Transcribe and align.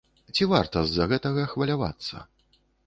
Ці 0.35 0.47
варта 0.53 0.83
з-за 0.87 1.07
гэтага 1.11 1.47
хвалявацца? 1.55 2.27